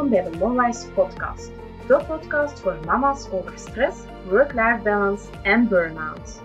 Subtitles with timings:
[0.00, 1.50] Welkom bij de Momwise podcast.
[1.86, 6.40] De podcast voor mama's over stress, work-life balance en burn-out.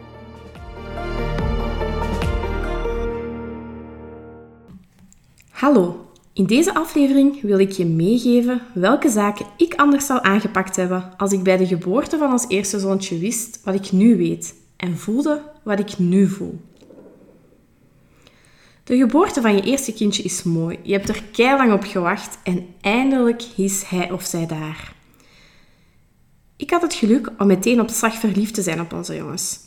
[5.49, 11.17] Hallo, in deze aflevering wil ik je meegeven welke zaken ik anders zou aangepakt hebben
[11.17, 14.97] als ik bij de geboorte van ons eerste zoontje wist wat ik nu weet en
[14.97, 16.59] voelde wat ik nu voel.
[18.85, 20.79] De geboorte van je eerste kindje is mooi.
[20.83, 24.93] Je hebt er lang op gewacht en eindelijk is hij of zij daar.
[26.55, 29.59] Ik had het geluk om meteen op slag verliefd te zijn op onze jongens.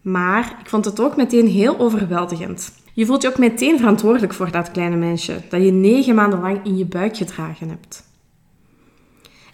[0.00, 2.72] Maar ik vond het ook meteen heel overweldigend.
[2.92, 6.64] Je voelt je ook meteen verantwoordelijk voor dat kleine mensje dat je negen maanden lang
[6.64, 8.04] in je buik gedragen hebt.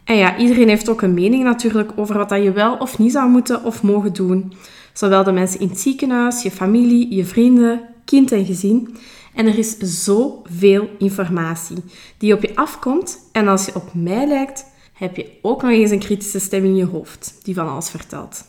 [0.04, 3.12] En ja, iedereen heeft ook een mening natuurlijk over wat dat je wel of niet
[3.12, 4.52] zou moeten of mogen doen.
[4.92, 8.96] Zowel de mensen in het ziekenhuis, je familie, je vrienden, kind en gezin.
[9.34, 11.84] En er is zoveel informatie
[12.18, 13.18] die op je afkomt.
[13.32, 16.76] En als je op mij lijkt, heb je ook nog eens een kritische stem in
[16.76, 18.44] je hoofd die van alles vertelt.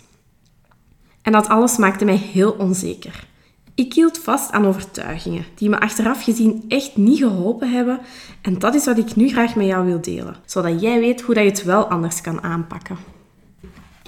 [1.22, 3.30] En dat alles maakte mij heel onzeker.
[3.76, 8.00] Ik hield vast aan overtuigingen die me achteraf gezien echt niet geholpen hebben.
[8.42, 11.36] En dat is wat ik nu graag met jou wil delen, zodat jij weet hoe
[11.36, 12.98] dat je het wel anders kan aanpakken.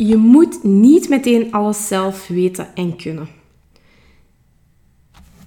[0.07, 3.27] Je moet niet meteen alles zelf weten en kunnen.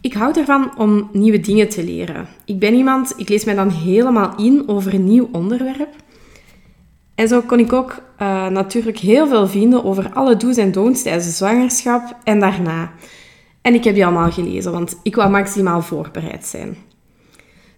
[0.00, 2.28] Ik hou ervan om nieuwe dingen te leren.
[2.44, 5.94] Ik ben iemand, ik lees mij dan helemaal in over een nieuw onderwerp.
[7.14, 11.02] En zo kon ik ook uh, natuurlijk heel veel vinden over alle do's en don'ts
[11.02, 12.92] tijdens de zwangerschap en daarna.
[13.62, 16.76] En ik heb die allemaal gelezen, want ik wou maximaal voorbereid zijn.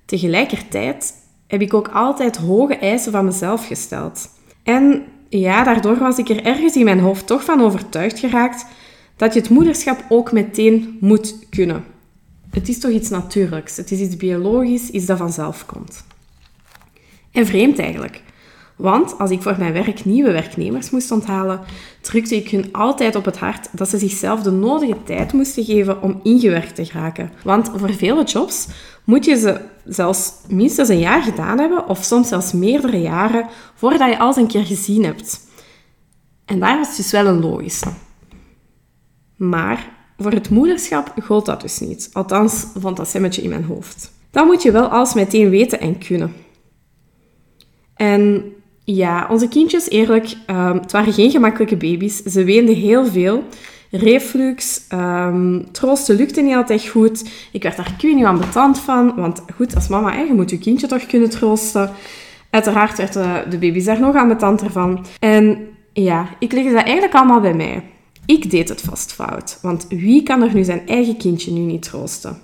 [0.05, 1.15] Tegelijkertijd
[1.47, 4.29] heb ik ook altijd hoge eisen van mezelf gesteld.
[4.63, 8.67] En ja, daardoor was ik er ergens in mijn hoofd toch van overtuigd geraakt
[9.17, 11.85] dat je het moederschap ook meteen moet kunnen.
[12.51, 16.05] Het is toch iets natuurlijks, het is iets biologisch, iets dat vanzelf komt.
[17.33, 18.23] En vreemd eigenlijk.
[18.77, 21.61] Want als ik voor mijn werk nieuwe werknemers moest onthalen,
[22.01, 26.03] drukte ik hun altijd op het hart dat ze zichzelf de nodige tijd moesten geven
[26.03, 27.31] om ingewerkt te geraken.
[27.45, 28.67] Want voor vele jobs
[29.05, 34.11] moet je ze zelfs minstens een jaar gedaan hebben, of soms zelfs meerdere jaren, voordat
[34.11, 35.41] je alles een keer gezien hebt.
[36.45, 37.89] En daar was dus wel een logische.
[39.37, 42.11] Maar voor het moederschap gold dat dus niet.
[42.13, 44.13] Althans, vond dat stemmetje in mijn hoofd.
[44.31, 46.33] Dan moet je wel alles meteen weten en kunnen.
[47.95, 48.53] En
[48.85, 52.23] ja, onze kindjes, eerlijk, um, het waren geen gemakkelijke baby's.
[52.23, 53.45] Ze weenden heel veel.
[53.91, 57.31] Reflux, um, troosten lukte niet altijd goed.
[57.53, 61.07] Ik werd daar niet ambetant van, want goed, als mama, je moet je kindje toch
[61.07, 61.91] kunnen troosten.
[62.51, 65.07] Uiteraard werden de baby's daar nog ambetanter van.
[65.19, 67.83] En ja, ik legde dat eigenlijk allemaal bij mij.
[68.27, 71.83] Ik deed het vast fout, want wie kan er nu zijn eigen kindje nu niet
[71.83, 72.39] troosten?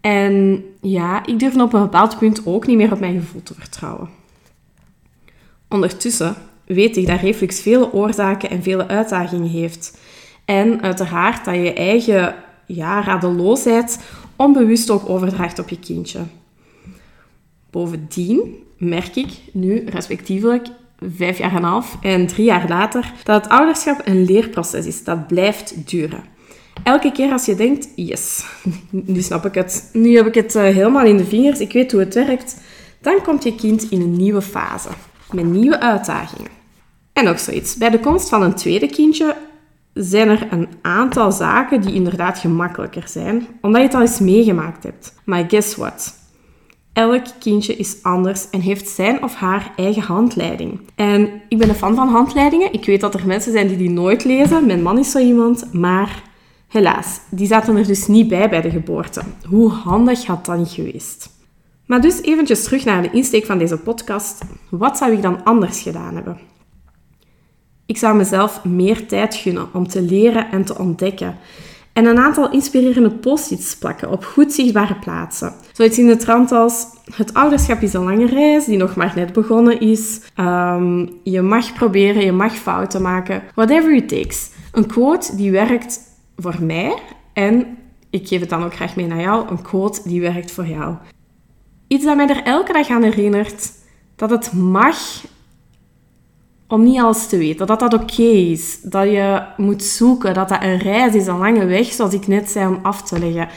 [0.00, 3.54] En ja, ik durfde op een bepaald punt ook niet meer op mijn gevoel te
[3.54, 4.08] vertrouwen.
[5.68, 9.98] Ondertussen weet ik dat reflux vele oorzaken en vele uitdagingen heeft.
[10.48, 12.34] En uiteraard dat je eigen
[12.66, 14.00] ja, radeloosheid
[14.36, 16.20] onbewust ook overdraagt op je kindje.
[17.70, 20.66] Bovendien merk ik nu respectievelijk
[21.16, 25.26] vijf jaar en een half en drie jaar later dat ouderschap een leerproces is dat
[25.26, 26.24] blijft duren.
[26.82, 28.44] Elke keer als je denkt, yes,
[28.90, 31.92] nu snap ik het, nu heb ik het eh, helemaal in de vingers, ik weet
[31.92, 32.60] hoe het werkt,
[33.00, 34.88] dan komt je kind in een nieuwe fase
[35.32, 36.50] met nieuwe uitdagingen.
[37.12, 37.76] En nog zoiets.
[37.76, 39.36] Bij de komst van een tweede kindje
[39.98, 44.82] zijn er een aantal zaken die inderdaad gemakkelijker zijn, omdat je het al eens meegemaakt
[44.82, 45.14] hebt.
[45.24, 46.14] Maar guess what?
[46.92, 50.80] Elk kindje is anders en heeft zijn of haar eigen handleiding.
[50.94, 52.72] En ik ben een fan van handleidingen.
[52.72, 54.66] Ik weet dat er mensen zijn die die nooit lezen.
[54.66, 55.72] Mijn man is zo iemand.
[55.72, 56.22] Maar
[56.68, 59.22] helaas, die zaten er dus niet bij bij de geboorte.
[59.48, 61.30] Hoe handig had dat niet geweest?
[61.86, 64.44] Maar dus eventjes terug naar de insteek van deze podcast.
[64.70, 66.38] Wat zou ik dan anders gedaan hebben?
[67.88, 71.36] Ik zou mezelf meer tijd gunnen om te leren en te ontdekken.
[71.92, 75.52] En een aantal inspirerende post-its plakken op goed zichtbare plaatsen.
[75.72, 79.32] Zoiets in de trant als: Het ouderschap is een lange reis die nog maar net
[79.32, 80.20] begonnen is.
[80.34, 83.42] Ehm, je mag proberen, je mag fouten maken.
[83.54, 84.50] Whatever it takes.
[84.72, 86.00] Een quote die werkt
[86.36, 86.98] voor mij
[87.32, 87.66] en
[88.10, 89.48] ik geef het dan ook graag mee naar jou.
[89.50, 90.94] Een quote die werkt voor jou.
[91.86, 93.72] Iets dat mij er elke dag aan herinnert
[94.16, 94.96] dat het mag
[96.68, 97.66] om niet alles te weten.
[97.66, 98.80] Dat dat oké is.
[98.82, 100.34] Dat je moet zoeken.
[100.34, 103.18] Dat dat een reis is, een lange weg, zoals ik net zei, om af te
[103.18, 103.48] leggen.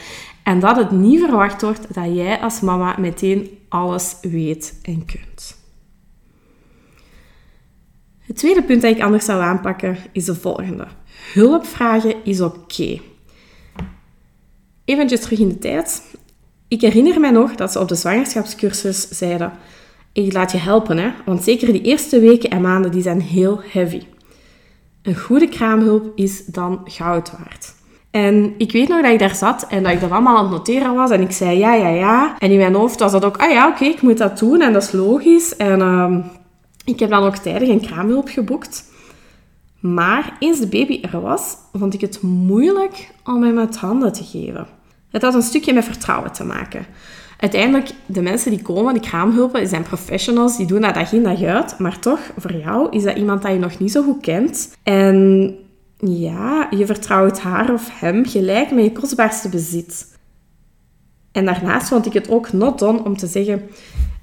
[0.42, 5.60] En dat het niet verwacht wordt dat jij als mama meteen alles weet en kunt.
[8.18, 10.86] Het tweede punt dat ik anders zou aanpakken is de volgende.
[11.32, 13.00] Hulp vragen is oké.
[14.84, 16.02] Even terug in de tijd.
[16.68, 19.52] Ik herinner mij nog dat ze op de zwangerschapscursus zeiden:
[20.12, 21.10] Ik laat je helpen, hè?
[21.24, 24.02] want zeker die eerste weken en maanden die zijn heel heavy.
[25.02, 27.74] Een goede kraamhulp is dan goud waard.
[28.10, 30.52] En ik weet nog dat ik daar zat en dat ik dat allemaal aan het
[30.52, 31.10] noteren was.
[31.10, 32.38] En ik zei ja, ja, ja.
[32.38, 34.60] En in mijn hoofd was dat ook, ah ja, oké, ik moet dat doen.
[34.60, 35.56] En dat is logisch.
[35.56, 36.16] En uh,
[36.84, 38.84] ik heb dan ook tijdig een kraamhulp geboekt.
[39.80, 44.24] Maar eens de baby er was, vond ik het moeilijk om hem uit handen te
[44.24, 44.66] geven.
[45.10, 46.86] Het had een stukje met vertrouwen te maken.
[47.42, 51.42] Uiteindelijk, de mensen die komen, die kraamhulpen, zijn professionals, die doen dat dag in dag
[51.42, 51.78] uit.
[51.78, 54.76] Maar toch, voor jou is dat iemand dat je nog niet zo goed kent.
[54.82, 55.54] En
[55.96, 60.18] ja, je vertrouwt haar of hem gelijk met je kostbaarste bezit.
[61.32, 63.62] En daarnaast vond ik het ook not done om te zeggen...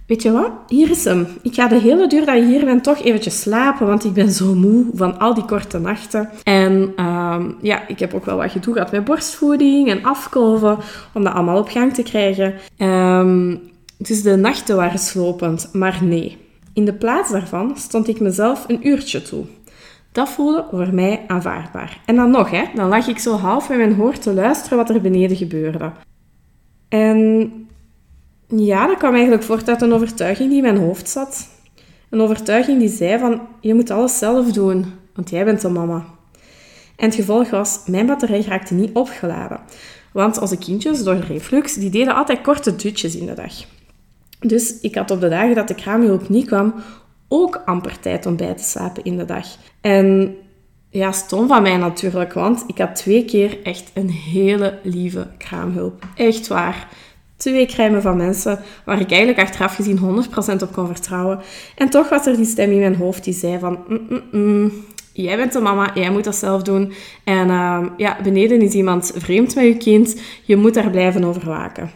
[0.10, 0.52] Weet je wat?
[0.68, 1.28] Hier is hem.
[1.42, 4.32] Ik ga de hele duur dat je hier bent toch eventjes slapen, want ik ben
[4.32, 6.30] zo moe van al die korte nachten.
[6.44, 10.78] En ehm, ja, ik heb ook wel wat gedoe gehad met borstvoeding en afkolven,
[11.14, 12.54] om dat allemaal op gang te krijgen.
[12.78, 13.62] Um,
[13.98, 16.38] dus de nachten waren slopend, maar nee.
[16.74, 19.46] In de plaats daarvan stond ik mezelf een uurtje toe.
[20.12, 22.02] Dat voelde voor mij aanvaardbaar.
[22.06, 24.90] En dan nog, hè, dan lag ik zo half met mijn hoor te luisteren wat
[24.90, 25.92] er beneden gebeurde.
[26.88, 27.52] En
[28.56, 31.50] ja, dat kwam eigenlijk voort uit een overtuiging die in mijn hoofd zat.
[32.10, 34.86] Een overtuiging die zei van, je moet alles zelf doen,
[35.16, 36.06] want jij bent de mama.
[36.96, 39.60] En het gevolg was, mijn batterij raakte niet opgeladen.
[40.14, 43.54] Want onze kindjes, door reflux, die deden altijd korte dutjes in de dag.
[44.40, 46.74] Dus ik had op de dagen dat de kraamhulp niet kwam,
[47.28, 49.46] ook amper tijd om bij te slapen in de dag.
[49.82, 50.36] En
[50.90, 56.04] ja, stom van mij natuurlijk, want ik had twee keer echt een hele lieve kraamhulp.
[56.16, 56.88] Echt waar.
[57.40, 61.40] Twee crèmen van mensen waar ik eigenlijk achteraf gezien 100% op kon vertrouwen.
[61.76, 63.80] En toch was er die stem in mijn hoofd die zei van...
[63.88, 64.72] Mm, mm, mm,
[65.14, 66.94] jij bent de mama, jij moet dat zelf doen.
[67.24, 70.22] En uh, ja, beneden is iemand vreemd met je kind.
[70.44, 71.92] Je moet daar blijven over waken.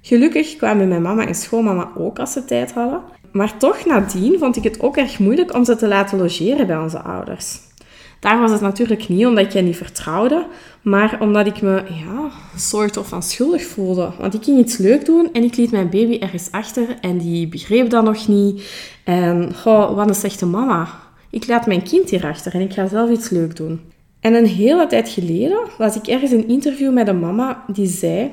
[0.00, 3.00] Gelukkig kwamen mijn mama en schoonmama ook als ze tijd hadden.
[3.32, 6.78] Maar toch nadien vond ik het ook erg moeilijk om ze te laten logeren bij
[6.78, 7.58] onze ouders.
[8.20, 10.46] Daar was het natuurlijk niet omdat hen niet vertrouwde,
[10.86, 14.10] maar omdat ik me ja, soort of van schuldig voelde.
[14.18, 17.48] Want ik ging iets leuk doen en ik liet mijn baby ergens achter en die
[17.48, 18.70] begreep dat nog niet.
[19.04, 20.88] En goh, wat een slechte mama.
[21.30, 23.80] Ik laat mijn kind hier achter en ik ga zelf iets leuk doen.
[24.20, 28.30] En een hele tijd geleden was ik ergens een interview met een mama die zei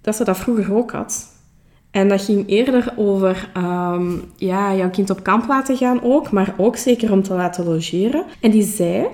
[0.00, 1.26] dat ze dat vroeger ook had.
[1.90, 6.54] En dat ging eerder over um, ja, jouw kind op kamp laten gaan ook, maar
[6.56, 8.24] ook zeker om te laten logeren.
[8.40, 9.06] En die zei,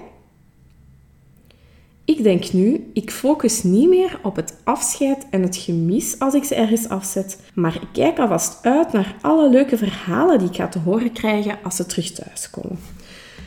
[2.05, 6.45] ik denk nu, ik focus niet meer op het afscheid en het gemis als ik
[6.45, 10.69] ze ergens afzet, maar ik kijk alvast uit naar alle leuke verhalen die ik ga
[10.69, 12.79] te horen krijgen als ze terug thuis komen.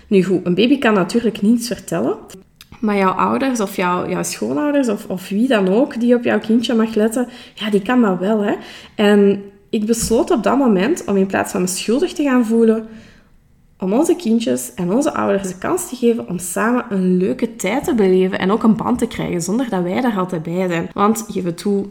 [0.07, 2.17] Nu goed, een baby kan natuurlijk niets vertellen,
[2.79, 6.39] maar jouw ouders of jouw, jouw schoonouders of, of wie dan ook die op jouw
[6.39, 8.39] kindje mag letten, ja, die kan dat wel.
[8.39, 8.53] Hè?
[8.95, 12.87] En ik besloot op dat moment om in plaats van me schuldig te gaan voelen,
[13.79, 17.83] om onze kindjes en onze ouders de kans te geven om samen een leuke tijd
[17.83, 20.89] te beleven en ook een band te krijgen, zonder dat wij daar altijd bij zijn.
[20.93, 21.85] Want, geef het toe,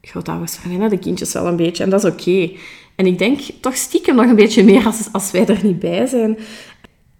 [0.00, 2.50] grootouders verwennen de kindjes wel een beetje en dat is oké.
[2.96, 6.06] En ik denk toch stiekem nog een beetje meer als, als wij er niet bij
[6.06, 6.38] zijn.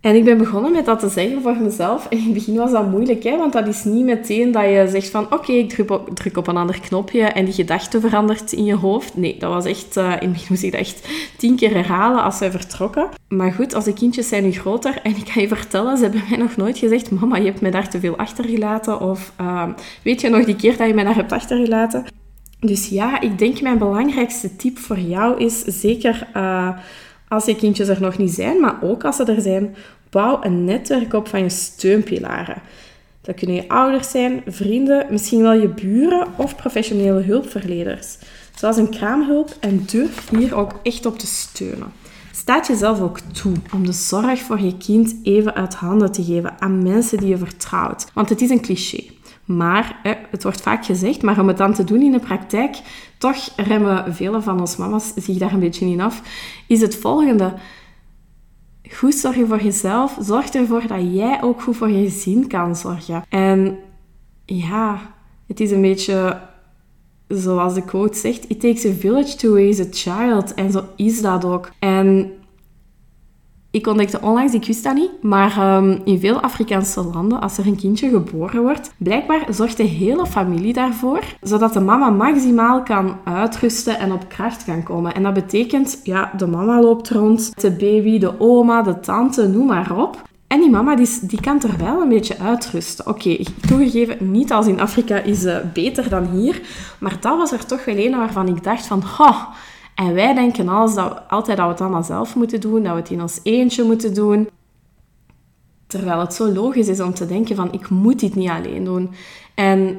[0.06, 2.06] En ik ben begonnen met dat te zeggen voor mezelf.
[2.08, 3.37] En in het begin was dat moeilijk, hè?
[3.37, 5.69] want dat is niet meteen dat je zegt van oké, ik
[6.14, 9.17] druk op, een ander knopje en die gedachte verandert in je hoofd.
[9.17, 12.22] Nee, dat was echt, uh, in het begin moest ik dat echt tien keer herhalen
[12.22, 13.08] als wij vertrokken.
[13.29, 16.22] Maar goed, als de kindjes zijn nu groter en ik kan je vertellen, ze hebben
[16.29, 19.01] mij nog nooit gezegd, mama, je hebt me daar te veel achtergelaten.
[19.01, 19.69] Of uh,
[20.03, 22.05] weet je nog die keer dat je mij daar hebt achtergelaten?
[22.60, 26.29] Dus ja, ik denk mijn belangrijkste tip voor jou is zeker...
[26.36, 26.69] Uh,
[27.29, 29.77] als je kindjes er nog niet zijn, maar ook als ze er zijn,
[30.10, 32.63] bouw een netwerk op van je steunpilaren.
[33.20, 38.19] Dat kunnen je ouders zijn, vrienden, misschien wel je buren of professionele hulpverleners.
[38.55, 41.93] Zoals een kraamhulp en durf hier ook echt op te steunen.
[42.32, 46.60] Staat jezelf ook toe om de zorg voor je kind even uit handen te geven
[46.60, 48.06] aan mensen die je vertrouwt.
[48.15, 49.03] Want het is een cliché.
[49.44, 52.77] Maar, het wordt vaak gezegd, maar om het dan te doen in de praktijk,
[53.19, 56.22] toch remmen vele van ons mama's zich daar een beetje in af,
[56.67, 57.55] is het volgende.
[58.93, 60.16] Goed zorgen voor jezelf.
[60.20, 63.24] Zorg ervoor dat jij ook goed voor je gezin kan zorgen.
[63.28, 63.78] En
[64.44, 65.14] ja,
[65.46, 66.40] het is een beetje
[67.28, 70.55] zoals de quote zegt: It takes a village to raise a child.
[70.55, 71.70] En zo is dat ook.
[71.78, 72.32] En
[73.77, 77.67] ik ontdekte onlangs, ik wist dat niet, maar um, in veel Afrikaanse landen, als er
[77.67, 83.17] een kindje geboren wordt, blijkbaar zorgt de hele familie daarvoor, zodat de mama maximaal kan
[83.25, 85.15] uitrusten en op kracht kan komen.
[85.15, 89.67] En dat betekent, ja, de mama loopt rond, de baby, de oma, de tante, noem
[89.67, 90.23] maar op.
[90.47, 93.06] En die mama die, kan er wel een beetje uitrusten.
[93.06, 96.61] Oké, toegegeven, niet als in Afrika is uh, beter dan hier.
[96.99, 99.03] Maar dat was er toch wel een waarvan ik dacht van...
[99.19, 99.43] Oh,
[99.96, 102.82] en wij denken alles dat, altijd dat we het allemaal zelf moeten doen.
[102.82, 104.48] Dat we het in ons eentje moeten doen.
[105.86, 107.72] Terwijl het zo logisch is om te denken van...
[107.72, 109.10] Ik moet dit niet alleen doen.
[109.55, 109.98] En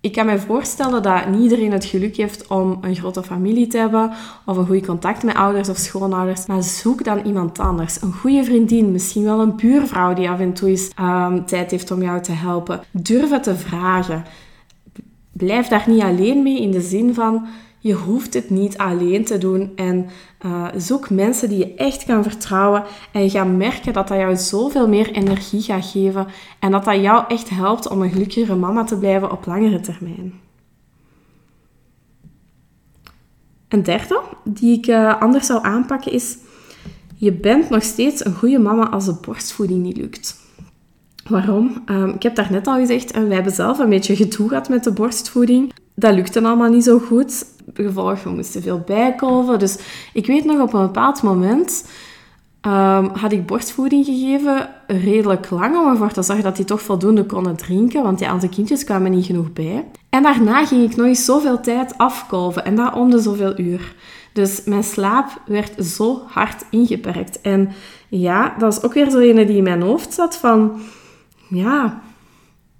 [0.00, 3.78] ik kan me voorstellen dat niet iedereen het geluk heeft om een grote familie te
[3.78, 4.12] hebben
[4.46, 6.46] of een goed contact met ouders of schoonouders.
[6.46, 8.02] Maar zoek dan iemand anders.
[8.02, 11.90] Een goede vriendin, misschien wel een buurvrouw die af en toe eens um, tijd heeft
[11.90, 12.80] om jou te helpen.
[12.90, 14.24] Durf het te vragen.
[15.32, 17.46] Blijf daar niet alleen mee in de zin van
[17.84, 20.06] je hoeft het niet alleen te doen en
[20.46, 24.36] uh, zoek mensen die je echt kan vertrouwen en je gaat merken dat dat jou
[24.36, 26.26] zoveel meer energie gaat geven
[26.58, 30.40] en dat dat jou echt helpt om een gelukkigere mama te blijven op langere termijn.
[33.68, 36.36] Een derde die ik uh, anders zou aanpakken is,
[37.16, 40.36] je bent nog steeds een goede mama als de borstvoeding niet lukt.
[41.28, 41.82] Waarom?
[41.86, 44.84] Um, ik heb daarnet al gezegd, en wij hebben zelf een beetje gedoe gehad met
[44.84, 45.72] de borstvoeding.
[45.94, 49.58] Dat lukte allemaal niet zo goed gevolg, we moesten veel bijkolven.
[49.58, 49.78] Dus
[50.12, 51.88] ik weet nog, op een bepaald moment
[52.66, 57.24] um, had ik borstvoeding gegeven, redelijk lang, om ervoor te zorgen dat die toch voldoende
[57.24, 59.84] konden drinken, want die andere kindjes kwamen niet genoeg bij.
[60.08, 63.94] En daarna ging ik nog eens zoveel tijd afkolven, en dat om de zoveel uur.
[64.32, 67.40] Dus mijn slaap werd zo hard ingeperkt.
[67.40, 67.72] En
[68.08, 70.80] ja, dat is ook weer zo een die in mijn hoofd zat van...
[71.48, 72.02] Ja,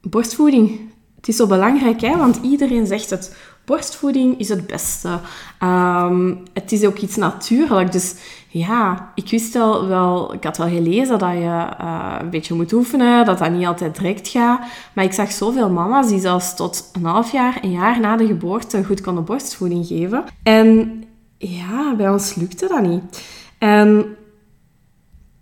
[0.01, 0.81] borstvoeding.
[1.25, 2.17] Het is zo belangrijk, hè?
[2.17, 5.19] want iedereen zegt het borstvoeding is het beste.
[5.63, 7.93] Um, het is ook iets natuurlijk.
[7.93, 8.15] Dus
[8.49, 13.25] ja, ik wist wel, ik had wel gelezen dat je uh, een beetje moet oefenen,
[13.25, 14.61] dat dat niet altijd direct gaat.
[14.95, 18.27] Maar ik zag zoveel mama's die zelfs tot een half jaar, een jaar na de
[18.27, 20.25] geboorte goed konden borstvoeding geven.
[20.43, 21.05] En
[21.39, 23.25] ja, bij ons lukte dat niet.
[23.59, 24.17] En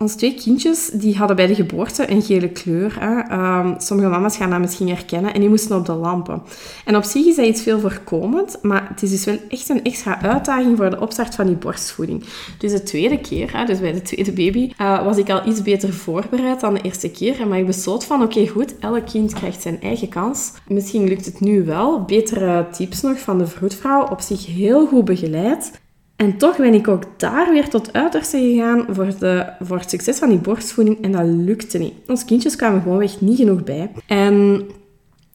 [0.02, 2.96] onze twee kindjes die hadden bij de geboorte een gele kleur.
[2.98, 6.42] Ehm, sommige mama's gaan dat misschien herkennen en die moesten op de lampen.
[6.84, 9.84] En op zich is dat iets veel voorkomend, maar het is dus wel echt een
[9.84, 12.24] extra uitdaging voor de opstart van die borstvoeding.
[12.58, 15.62] Dus de tweede keer, hè, dus bij de tweede baby, uh, was ik al iets
[15.62, 17.48] beter voorbereid dan de eerste keer.
[17.48, 20.52] Maar ik besloot van, oké goed, elk kind krijgt zijn eigen kans.
[20.68, 22.02] Misschien lukt het nu wel.
[22.02, 25.80] Betere tips nog van de vroedvrouw, op zich heel goed begeleid.
[26.22, 30.18] En toch ben ik ook daar weer tot uiterste gegaan voor, de, voor het succes
[30.18, 31.02] van die borstvoeding.
[31.02, 31.92] En dat lukte niet.
[32.06, 33.90] Onze kindjes kwamen gewoonweg niet genoeg bij.
[34.06, 34.66] En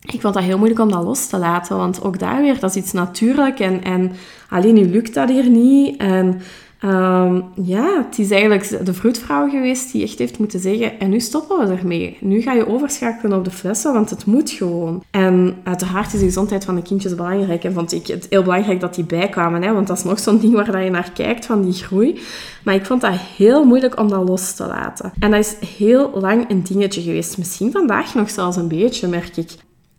[0.01, 1.77] ik vond dat heel moeilijk om dat los te laten.
[1.77, 3.59] Want ook daar weer, dat is iets natuurlijk.
[3.59, 4.11] En, en
[4.49, 5.97] alleen nu lukt dat hier niet.
[5.97, 6.41] En
[6.83, 11.19] Um, ja, het is eigenlijk de vroedvrouw geweest die echt heeft moeten zeggen: En nu
[11.19, 12.17] stoppen we ermee.
[12.21, 15.03] Nu ga je overschakelen op de flessen, want het moet gewoon.
[15.11, 17.63] En uiteraard is de gezondheid van de kindjes belangrijk.
[17.63, 20.39] En vond ik het heel belangrijk dat die bijkwamen, hè, want dat is nog zo'n
[20.41, 22.19] ding waar je naar kijkt van die groei.
[22.63, 25.11] Maar ik vond dat heel moeilijk om dat los te laten.
[25.19, 27.37] En dat is heel lang een dingetje geweest.
[27.37, 29.51] Misschien vandaag nog zelfs een beetje, merk ik.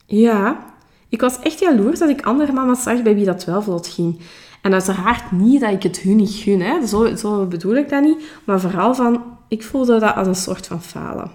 [0.06, 0.64] Ja,
[1.08, 4.20] ik was echt jaloers dat ik andere mama's zag bij wie dat wel vlot ging.
[4.68, 6.87] En uiteraard niet dat ik het hun niet gun.
[6.88, 8.22] Zo, zo bedoel ik dat niet.
[8.44, 11.30] Maar vooral van, ik voelde dat als een soort van falen.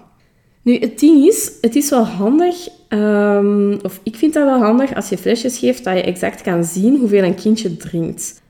[0.62, 4.96] Nu, het ding is, het is wel handig, um, of ik vind dat wel handig
[4.96, 8.42] als je flesjes geeft, dat je exact kan zien hoeveel een kindje drinkt.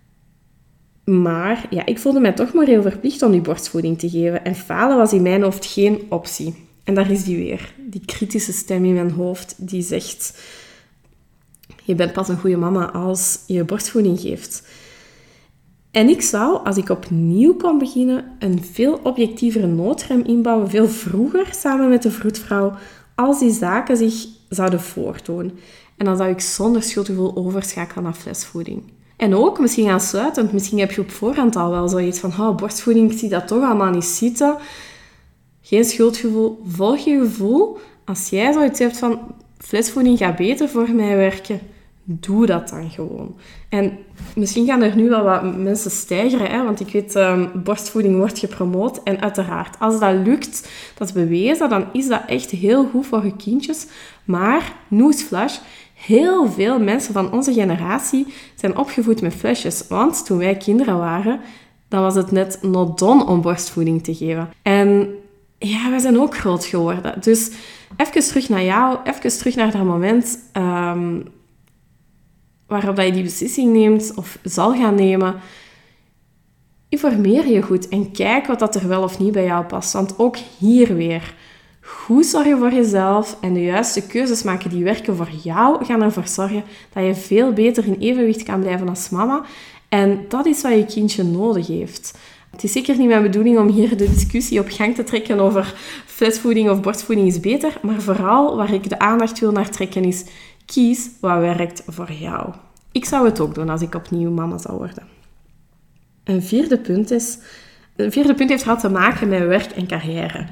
[1.05, 4.45] Maar ja, ik voelde mij toch maar heel verplicht om die borstvoeding te geven.
[4.45, 6.55] En falen was in mijn hoofd geen optie.
[6.83, 10.41] En daar is die weer, die kritische stem in mijn hoofd die zegt:
[11.83, 14.63] Je bent pas een goede mama als je borstvoeding geeft.
[15.91, 21.47] En ik zou, als ik opnieuw kon beginnen, een veel objectievere noodrem inbouwen, veel vroeger
[21.51, 22.73] samen met de vroedvrouw,
[23.15, 25.59] als die zaken zich zouden voordoen.
[25.97, 28.83] En dan zou ik zonder schuldgevoel overschakelen naar flesvoeding.
[29.17, 33.11] En ook misschien aansluitend, misschien heb je op voorhand al wel zoiets van, oh, borstvoeding,
[33.11, 34.57] ik zie dat toch allemaal niet zitten.
[35.61, 37.77] Geen schuldgevoel, volg je gevoel.
[38.05, 39.19] Als jij zoiets hebt van,
[39.57, 41.59] flesvoeding gaat beter voor mij werken,
[42.03, 43.36] doe dat dan gewoon.
[43.69, 43.98] En
[44.36, 48.39] misschien gaan er nu wel wat mensen stijgeren, hè, want ik weet, um, borstvoeding wordt
[48.39, 49.03] gepromoot.
[49.03, 53.25] En uiteraard, als dat lukt, dat is bewezen, dan is dat echt heel goed voor
[53.25, 53.88] je kindjes.
[54.24, 55.57] Maar, newsflash,
[55.93, 59.88] heel veel mensen van onze generatie zijn opgevoed met flesjes.
[59.88, 61.39] Want toen wij kinderen waren,
[61.88, 64.50] dan was het net not done om borstvoeding te geven.
[64.62, 65.07] En
[65.57, 67.22] ja, wij zijn ook groot geworden.
[67.22, 67.51] Dus
[67.98, 70.39] even terug naar jou, even terug naar dat moment...
[70.57, 71.24] Um,
[72.74, 75.36] waarop je die beslissing neemt of zal gaan nemen,
[76.89, 79.94] informeer je goed en kijk wat dat er wel of niet bij jou past.
[79.94, 81.34] Want ook hier weer,
[81.82, 86.27] goed zorgen voor jezelf en de juiste keuzes maken die werken voor jou, gaan ervoor
[86.27, 86.63] zorgen
[86.94, 89.42] dat je veel beter in evenwicht kan blijven als mama.
[89.89, 92.18] En dat is wat je kindje nodig heeft.
[92.51, 95.74] Het is zeker niet mijn bedoeling om hier de discussie op gang te trekken over
[96.06, 100.24] flesvoeding of borstvoeding is beter, maar vooral waar ik de aandacht wil naar trekken is,
[100.65, 102.53] kies wat werkt voor jou.
[102.91, 105.03] Ik zou het ook doen als ik opnieuw mama zou worden.
[106.24, 107.38] Een vierde punt is,
[107.96, 110.48] een vierde punt heeft vooral te maken met werk en carrière.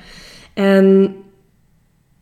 [0.54, 1.16] En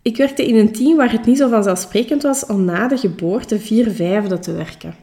[0.02, 3.60] ik werkte in een team waar het niet zo vanzelfsprekend was om na de geboorte
[3.60, 4.96] vier vijfde te werken.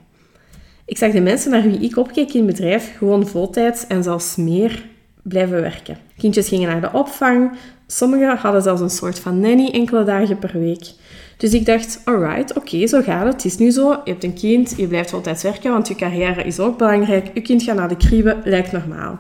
[0.85, 4.37] Ik zag de mensen naar wie ik opkeek in het bedrijf gewoon voltijds en zelfs
[4.37, 4.87] meer
[5.23, 5.97] blijven werken.
[6.17, 7.53] Kindjes gingen naar de opvang,
[7.87, 10.93] sommigen hadden zelfs een soort van nanny enkele dagen per week.
[11.37, 13.33] Dus ik dacht, alright, oké, zo gaat het.
[13.33, 16.43] Het is nu zo, je hebt een kind, je blijft voltijds werken, want je carrière
[16.43, 17.31] is ook belangrijk.
[17.35, 19.19] Je kind gaat naar de kriebe, lijkt normaal.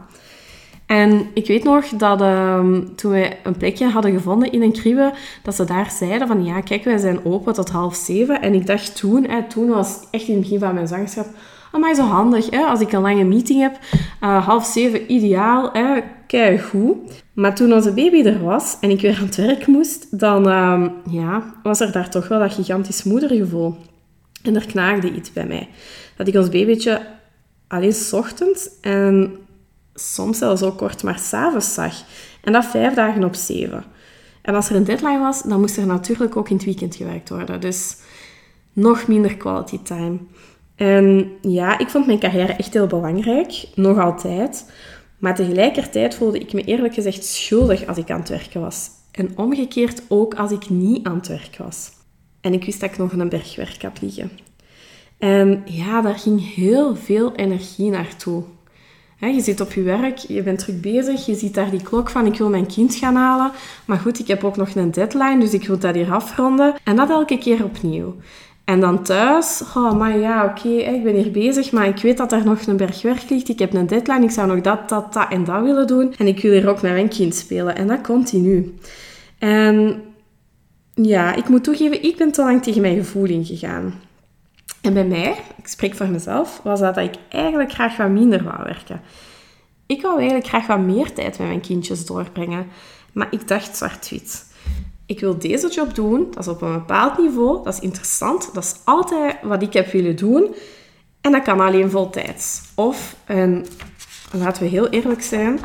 [0.86, 5.12] En ik weet nog dat ehm, toen we een plekje hadden gevonden in een kriebe,
[5.42, 8.42] dat ze daar zeiden van ja, kijk, wij zijn open tot half zeven.
[8.42, 11.26] En ik dacht toen, toen was echt in het begin van mijn zwangerschap,
[11.78, 13.78] maar zo handig, hè, als ik een lange meeting heb,
[14.20, 16.96] uh, half zeven ideaal, hè, kei goed.
[17.32, 20.86] Maar toen onze baby er was en ik weer aan het werk moest, dan uh,
[21.10, 23.76] ja, was er daar toch wel dat gigantisch moedergevoel.
[24.42, 25.68] En er knaagde iets bij mij.
[26.16, 27.06] Dat ik ons babytje
[27.68, 29.36] alleen s ochtends en
[29.94, 31.94] soms zelfs ook kort maar s'avonds zag.
[32.42, 33.84] En dat vijf dagen op zeven.
[34.42, 37.28] En als er een deadline was, dan moest er natuurlijk ook in het weekend gewerkt
[37.28, 37.60] worden.
[37.60, 37.96] Dus
[38.72, 40.18] nog minder quality time.
[40.76, 44.72] En ja, ik vond mijn carrière echt heel belangrijk, nog altijd.
[45.18, 48.88] Maar tegelijkertijd voelde ik me eerlijk gezegd schuldig als ik aan het werken was.
[49.10, 51.90] En omgekeerd ook als ik niet aan het werk was.
[52.40, 54.30] En ik wist dat ik nog een bergwerk had liggen.
[55.18, 58.42] En ja, daar ging heel veel energie naartoe.
[59.18, 62.26] je zit op je werk, je bent druk bezig, je ziet daar die klok van
[62.26, 63.50] ik wil mijn kind gaan halen.
[63.84, 66.74] Maar goed, ik heb ook nog een deadline, dus ik wil dat hier afronden.
[66.84, 68.14] En dat elke keer opnieuw.
[68.66, 72.32] En dan thuis, oh, maar ja, oké, ik ben hier bezig, maar ik weet dat
[72.32, 73.48] er nog een berg werk ligt.
[73.48, 76.14] Ik heb een deadline, ik zou nog dat, dat, dat en dat willen doen.
[76.18, 77.76] En ik wil hier ook met mijn kind spelen.
[77.76, 78.74] En dat continu.
[79.38, 80.02] En
[80.94, 83.94] ja, ik moet toegeven, ik ben te lang tegen mijn gevoel ingegaan.
[84.80, 88.44] En bij mij, ik spreek voor mezelf, was dat, dat ik eigenlijk graag wat minder
[88.44, 89.00] wou werken.
[89.86, 92.66] Ik wou eigenlijk graag wat meer tijd met mijn kindjes doorbrengen.
[93.12, 94.45] Maar ik dacht zwart-wit
[95.06, 98.64] ik wil deze job doen, dat is op een bepaald niveau, dat is interessant, dat
[98.64, 100.54] is altijd wat ik heb willen doen.
[101.20, 102.62] En dat kan alleen voltijds.
[102.74, 103.66] Of, en
[104.32, 105.60] laten we heel eerlijk zijn,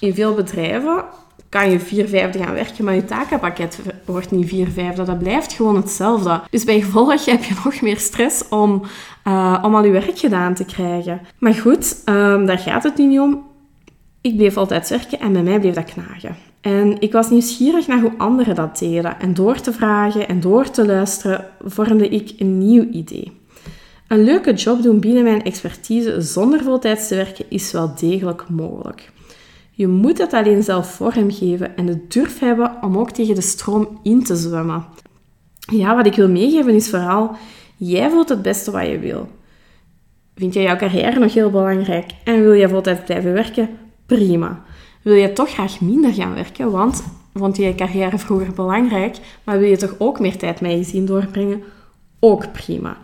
[0.00, 1.04] in veel bedrijven
[1.48, 5.02] kan je vier vijfde gaan werken, maar je takenpakket wordt niet vier vijfde.
[5.02, 6.40] Dat blijft gewoon hetzelfde.
[6.50, 8.82] Dus bij gevolg heb je nog meer stress om,
[9.24, 11.20] uh, om al je werk gedaan te krijgen.
[11.38, 13.46] Maar goed, um, daar gaat het nu niet om.
[14.20, 16.49] Ik bleef altijd werken en bij mij bleef dat knagen.
[16.60, 19.20] En ik was nieuwsgierig naar hoe anderen dat deden.
[19.20, 23.32] En door te vragen en door te luisteren vormde ik een nieuw idee.
[24.08, 29.12] Een leuke job doen binnen mijn expertise zonder voltijds te werken is wel degelijk mogelijk.
[29.70, 34.00] Je moet het alleen zelf vormgeven en de durf hebben om ook tegen de stroom
[34.02, 34.84] in te zwemmen.
[35.58, 37.36] Ja, wat ik wil meegeven is vooral,
[37.76, 39.28] jij voelt het beste wat je wil.
[40.34, 43.68] Vind jij jouw carrière nog heel belangrijk en wil je voltijds blijven werken?
[44.06, 44.64] Prima
[45.02, 49.58] wil je toch graag minder gaan werken, want vond je je carrière vroeger belangrijk, maar
[49.58, 51.62] wil je toch ook meer tijd met je gezin doorbrengen?
[52.20, 52.96] Ook prima.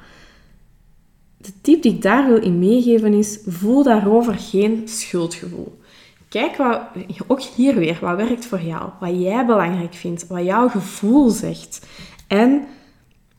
[1.36, 5.78] De tip die ik daar wil in meegeven is, voel daarover geen schuldgevoel.
[6.28, 6.80] Kijk wat,
[7.26, 11.86] ook hier weer, wat werkt voor jou, wat jij belangrijk vindt, wat jouw gevoel zegt.
[12.26, 12.64] En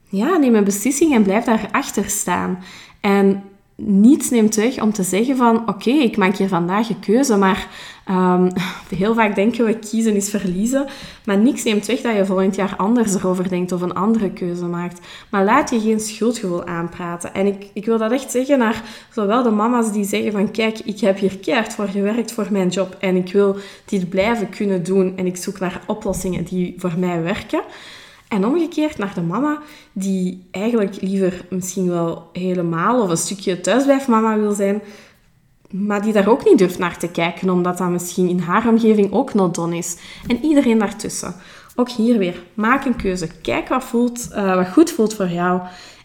[0.09, 2.59] ja, neem een beslissing en blijf daarachter staan.
[3.01, 3.43] En
[3.75, 7.67] niets neemt weg om te zeggen van oké, ik maak hier vandaag een keuze, maar
[8.09, 8.49] um,
[8.97, 10.85] heel vaak denken we kiezen is verliezen,
[11.25, 14.65] maar niks neemt weg dat je volgend jaar anders erover denkt of een andere keuze
[14.65, 14.99] maakt.
[15.29, 17.33] Maar laat je geen schuldgevoel aanpraten.
[17.33, 20.79] En ik, ik wil dat echt zeggen naar zowel de mama's die zeggen van kijk,
[20.79, 24.83] ik heb hier keihard voor gewerkt voor mijn job en ik wil dit blijven kunnen
[24.83, 27.61] doen en ik zoek naar oplossingen die voor mij werken.
[28.27, 29.61] En omgekeerd naar de mama,
[29.93, 34.81] die eigenlijk liever misschien wel helemaal of een stukje thuisblijfmama wil zijn,
[35.71, 39.11] maar die daar ook niet durft naar te kijken, omdat dat misschien in haar omgeving
[39.11, 39.97] ook not done is.
[40.27, 41.35] En iedereen daartussen.
[41.75, 43.27] Ook hier weer, maak een keuze.
[43.41, 45.61] Kijk wat, voelt, uh, wat goed voelt voor jou.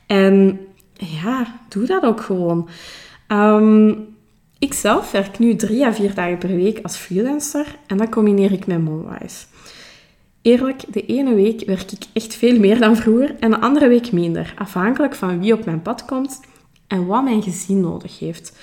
[0.07, 0.61] En
[0.95, 2.69] ja, doe dat ook gewoon.
[3.29, 4.11] Um,
[4.59, 8.53] ik zelf werk nu drie à vier dagen per week als freelancer en dat combineer
[8.53, 9.47] ik met Momwise.
[10.43, 14.13] Eerlijk, de ene week werk ik echt veel meer dan vroeger en de andere week
[14.13, 16.41] minder, afhankelijk van wie op mijn pad komt
[16.87, 18.57] en wat mijn gezin nodig heeft.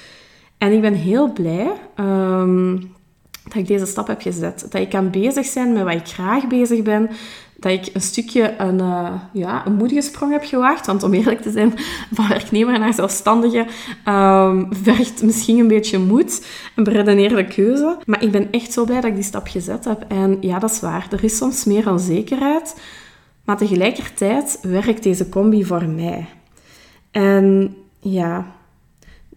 [0.59, 2.91] En ik ben heel blij um,
[3.43, 4.67] dat ik deze stap heb gezet.
[4.69, 7.09] Dat ik kan bezig zijn met wat ik graag bezig ben.
[7.55, 10.85] Dat ik een stukje een, uh, ja, een moedige sprong heb gewaagd.
[10.85, 11.73] Want om eerlijk te zijn,
[12.13, 13.65] van werknemer naar zelfstandige
[14.05, 16.45] um, vergt misschien een beetje moed.
[16.75, 17.97] Een beredeneerde keuze.
[18.05, 20.05] Maar ik ben echt zo blij dat ik die stap gezet heb.
[20.07, 21.07] En ja, dat is waar.
[21.11, 22.81] Er is soms meer onzekerheid.
[23.43, 26.25] Maar tegelijkertijd werkt deze combi voor mij.
[27.11, 28.45] En ja,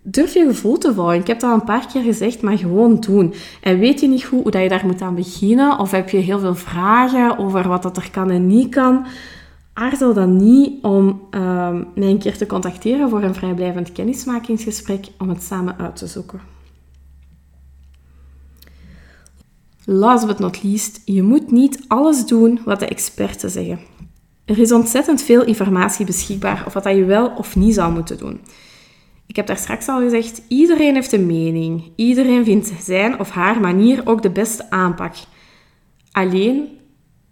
[0.02, 1.14] durf je gevoel te volgen.
[1.14, 3.34] Ik heb dat al een paar keer gezegd, maar gewoon doen.
[3.60, 6.16] En weet je niet goed hoe dat je daar moet aan beginnen, of heb je
[6.16, 9.06] heel veel vragen over wat dat er kan en niet kan,
[9.72, 11.40] aarzel dan niet om uh,
[11.94, 16.40] mij een keer te contacteren voor een vrijblijvend kennismakingsgesprek om het samen uit te zoeken.
[19.84, 23.78] Last but not least, je moet niet alles doen wat de experten zeggen.
[24.44, 28.40] Er is ontzettend veel informatie beschikbaar of wat je wel of niet zou moeten doen.
[29.32, 31.92] Ik heb daar straks al gezegd, iedereen heeft een mening.
[31.96, 35.14] Iedereen vindt zijn of haar manier ook de beste aanpak.
[36.10, 36.78] Alleen,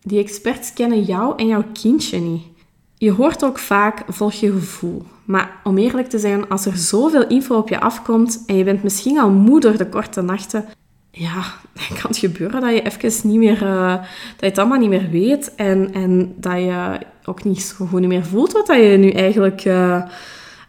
[0.02, 2.42] die experts kennen jou en jouw kindje niet.
[2.94, 5.02] Je hoort ook vaak, volg je gevoel.
[5.24, 8.82] Maar om eerlijk te zijn, als er zoveel info op je afkomt en je bent
[8.82, 10.64] misschien al moe door de korte nachten,
[11.10, 11.44] ja,
[11.88, 14.88] dan kan het gebeuren dat je even niet meer, uh, dat je het allemaal niet
[14.88, 18.96] meer weet en, en dat je ook niet zo goed meer voelt wat dat je
[18.96, 20.02] nu eigenlijk uh,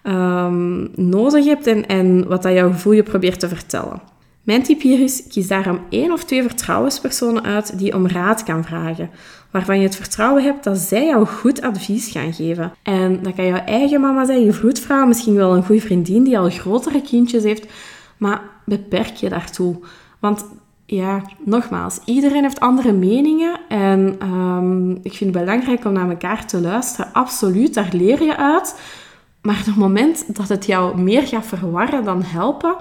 [0.04, 4.02] um, nodig hebt en, wat dat jouw gevoel je probeert te vertellen.
[4.44, 8.64] Mijn tip hier is, kies daarom één of twee vertrouwenspersonen uit die om raad kan
[8.64, 9.10] vragen,
[9.52, 12.74] waarvan je het vertrouwen hebt dat zij jou goed advies gaan geven.
[12.84, 16.40] En dat kan jouw eigen mama zijn, je vroedvrouw, misschien wel een goede vriendin die
[16.40, 17.66] al grotere kindjes heeft,
[18.18, 19.80] maar beperk je daartoe.
[20.20, 20.46] Want
[20.86, 26.46] ja, nogmaals, iedereen heeft andere meningen en um, ik vind het belangrijk om naar elkaar
[26.46, 27.14] te luisteren.
[27.14, 28.80] Absoluut, daar leer je uit.
[29.42, 32.76] Maar op het moment dat het jou meer gaat verwarren dan helpen,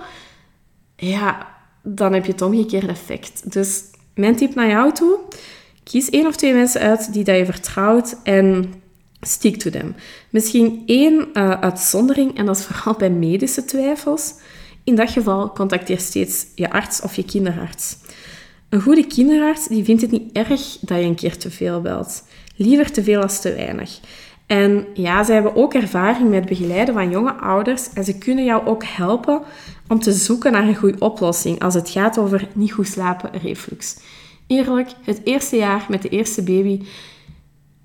[0.97, 1.47] ja,
[1.83, 3.53] dan heb je het omgekeerde effect.
[3.53, 3.83] Dus
[4.15, 5.19] mijn tip naar jou toe,
[5.85, 8.75] kies één of twee mensen uit die dat je vertrouwt en
[9.21, 9.95] stick to them.
[10.31, 14.35] Misschien één uh, uitzondering, en dat is vooral bij medische twijfels.
[14.85, 17.97] In dat geval contacteer steeds je arts of je kinderarts.
[18.69, 22.23] Een goede kinderarts die vindt het niet erg dat je een keer te veel belt.
[22.57, 24.01] Liever te veel als te weinig.
[24.51, 28.67] En ja, ze hebben ook ervaring met begeleiden van jonge ouders en ze kunnen jou
[28.67, 29.43] ook helpen
[29.89, 33.97] om te zoeken naar een goede oplossing als het gaat over niet goed slapen reflux.
[34.47, 36.83] Eerlijk, het eerste jaar met de eerste baby,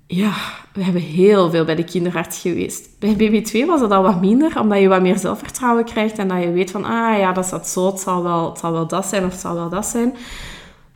[0.06, 0.32] ja,
[0.72, 2.88] we hebben heel veel bij de kinderarts geweest.
[2.98, 6.28] Bij baby 2 was het al wat minder, omdat je wat meer zelfvertrouwen krijgt en
[6.28, 8.72] dat je weet van, ah ja, dat is dat zo, het zal wel, het zal
[8.72, 10.16] wel dat zijn of het zal wel dat zijn.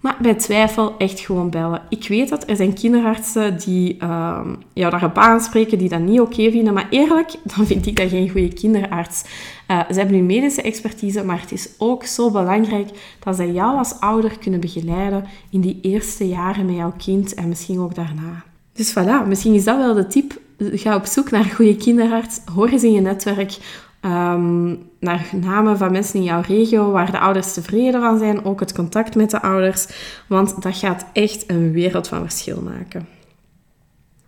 [0.01, 1.83] Maar bij twijfel echt gewoon bellen.
[1.89, 4.41] Ik weet dat er zijn kinderartsen die uh,
[4.73, 6.75] jou daarop aanspreken, die dat niet oké vinden.
[6.75, 9.25] Maar eerlijk, dan vind ik dat geen goede kinderarts.
[9.69, 12.89] Uh, ze hebben nu medische expertise, maar het is ook zo belangrijk
[13.25, 17.49] dat ze jou als ouder kunnen begeleiden in die eerste jaren met jouw kind en
[17.49, 18.45] misschien ook daarna.
[18.73, 20.41] Dus voilà, misschien is dat wel de tip.
[20.59, 22.41] Ga op zoek naar een goede kinderarts.
[22.55, 23.59] Hoor eens in je netwerk
[24.05, 28.61] Um, naar namen van mensen in jouw regio waar de ouders tevreden van zijn, ook
[28.61, 29.87] het contact met de ouders,
[30.29, 33.09] want dat gaat echt een wereld van verschil maken.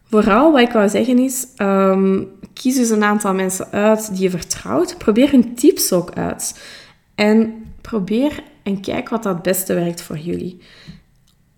[0.05, 4.31] Vooral wat ik wou zeggen is, um, kies dus een aantal mensen uit die je
[4.31, 4.99] vertrouwt.
[4.99, 6.63] Probeer hun tips ook uit.
[7.15, 10.61] En probeer en kijk wat dat beste werkt voor jullie.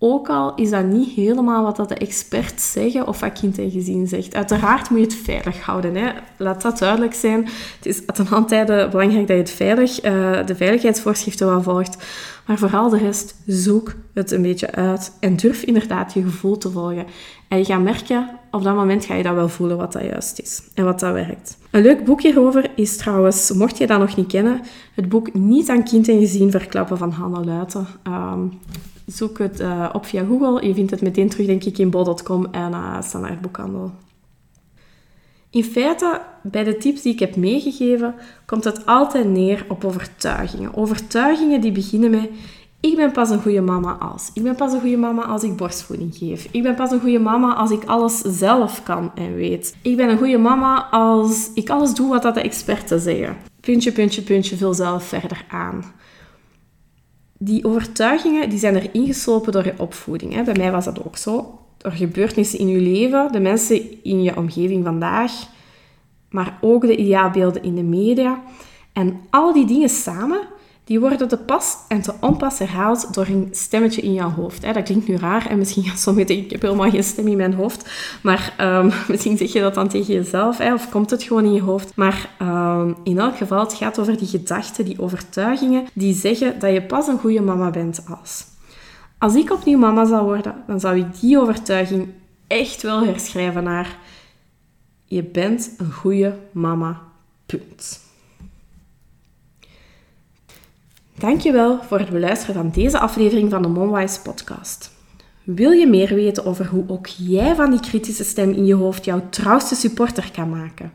[0.07, 3.71] Ook al is dat niet helemaal wat dat de experts zeggen of wat kind en
[3.71, 4.35] gezin zegt.
[4.35, 5.95] Uiteraard moet je het veilig houden.
[5.95, 6.11] Hè.
[6.37, 7.45] Laat dat duidelijk zijn.
[7.75, 11.97] Het is ten belangrijk dat je het veilig, uh, de veiligheidsvoorschriften wel volgt.
[12.45, 15.17] Maar vooral de rest, zoek het een beetje uit.
[15.19, 17.05] En durf inderdaad je gevoel te volgen.
[17.47, 20.39] En je gaat merken, op dat moment ga je dat wel voelen wat dat juist
[20.39, 20.61] is.
[20.73, 21.57] En wat dat werkt.
[21.71, 24.61] Een leuk boek hierover is trouwens, mocht je dat nog niet kennen,
[24.95, 27.87] het boek Niet aan kind en gezin verklappen van Hanna Luiten.
[28.07, 28.59] Um,
[29.05, 30.67] Zoek het uh, op via Google.
[30.67, 33.91] Je vindt het meteen terug, denk ik, in bol.com en uh, standaard boekhandel.
[35.49, 38.15] In feite, bij de tips die ik heb meegegeven,
[38.45, 40.75] komt het altijd neer op overtuigingen.
[40.75, 42.29] Overtuigingen die beginnen met
[42.79, 44.31] ik ben pas een goede mama als.
[44.33, 46.47] Ik ben pas een goede mama als ik borstvoeding geef.
[46.51, 49.75] Ik ben pas een goede mama als ik alles zelf kan en weet.
[49.81, 53.37] Ik ben een goede mama als ik alles doe wat dat de experten zeggen.
[53.59, 55.83] Puntje, puntje, puntje, vul zelf verder aan
[57.45, 60.33] die overtuigingen die zijn er ingeslopen door je opvoeding.
[60.33, 60.43] Hè.
[60.43, 61.59] Bij mij was dat ook zo.
[61.77, 65.31] Door gebeurtenissen in je leven, de mensen in je omgeving vandaag,
[66.29, 68.43] maar ook de ideaalbeelden in de media.
[68.93, 70.39] En al die dingen samen
[70.85, 74.61] die worden te pas en te onpas herhaald door een stemmetje in jouw hoofd.
[74.61, 77.37] Dat klinkt nu raar en misschien gaan sommigen denken, ik heb helemaal geen stem in
[77.37, 77.89] mijn hoofd.
[78.21, 81.61] Maar um, misschien zeg je dat dan tegen jezelf, of komt het gewoon in je
[81.61, 81.95] hoofd.
[81.95, 86.73] Maar um, in elk geval, het gaat over die gedachten, die overtuigingen, die zeggen dat
[86.73, 88.45] je pas een goede mama bent als.
[89.17, 92.07] Als ik opnieuw mama zou worden, dan zou ik die overtuiging
[92.47, 93.97] echt wel herschrijven naar
[95.05, 97.01] je bent een goede mama.
[97.45, 98.04] Punt.
[101.17, 104.91] Dankjewel voor het beluisteren van deze aflevering van de Momwise podcast.
[105.43, 109.05] Wil je meer weten over hoe ook jij van die kritische stem in je hoofd
[109.05, 110.91] jouw trouwste supporter kan maken?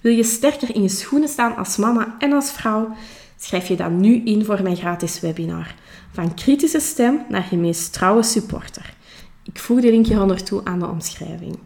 [0.00, 2.94] Wil je sterker in je schoenen staan als mama en als vrouw?
[3.38, 5.74] Schrijf je dan nu in voor mijn gratis webinar.
[6.12, 8.94] Van kritische stem naar je meest trouwe supporter.
[9.42, 11.58] Ik voeg de linkje onder toe aan de omschrijving.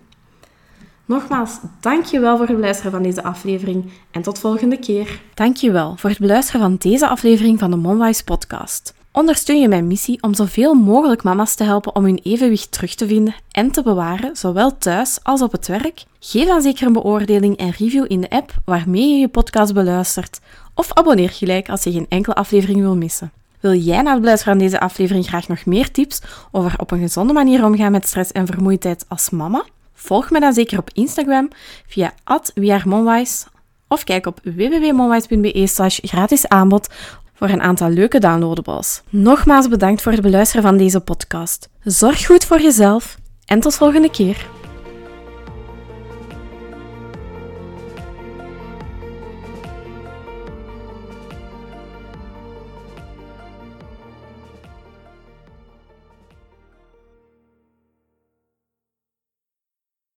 [1.09, 5.21] Nogmaals, dankjewel voor het beluisteren van deze aflevering en tot volgende keer.
[5.35, 8.95] Dankjewel voor het beluisteren van deze aflevering van de Monwise podcast.
[9.13, 13.07] Ondersteun je mijn missie om zoveel mogelijk mama's te helpen om hun evenwicht terug te
[13.07, 16.05] vinden en te bewaren, zowel thuis als op het werk?
[16.21, 20.41] Geef dan zeker een beoordeling en review in de app waarmee je je podcast beluistert,
[20.75, 23.33] of abonneer gelijk als je geen enkele aflevering wil missen.
[23.61, 27.01] Wil jij na het beluisteren van deze aflevering graag nog meer tips over op een
[27.01, 29.65] gezonde manier omgaan met stress en vermoeidheid als mama?
[30.01, 31.49] Volg me dan zeker op Instagram
[31.87, 32.13] via
[32.55, 33.47] @wearemonwise
[33.89, 36.89] of kijk op www.monwise.be slash gratis aanbod
[37.35, 39.03] voor een aantal leuke downloadables.
[39.09, 41.69] Nogmaals bedankt voor het beluisteren van deze podcast.
[41.83, 44.58] Zorg goed voor jezelf en tot volgende keer.